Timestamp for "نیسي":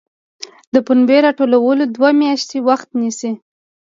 2.99-3.31